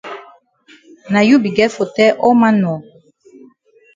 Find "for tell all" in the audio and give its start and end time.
1.75-2.33